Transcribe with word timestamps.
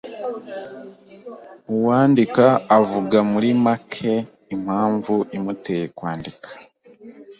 Uwandika 1.75 2.45
avuga 2.79 3.17
muri 3.31 3.49
make 3.63 4.13
impamvu 4.55 5.15
imuteye 5.37 5.85
kwandika 5.97 6.47